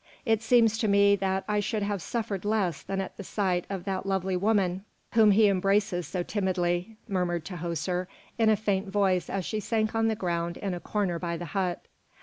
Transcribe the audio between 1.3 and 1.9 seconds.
I should